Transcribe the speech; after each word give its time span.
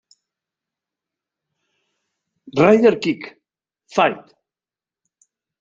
Rider 2.57 2.99
Kick", 2.99 3.37
"Fight! 3.93 4.33